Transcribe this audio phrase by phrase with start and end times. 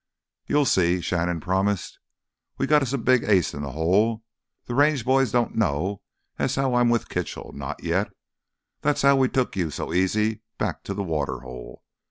[0.47, 1.99] "You'll see," Shannon promised.
[2.57, 6.01] "We've got us a big ace in th' hole—th' Range boys don't know
[6.39, 8.09] as how I'm with Kitchell, not yet.
[8.81, 11.83] That's how we took you so easy back to th' water hole.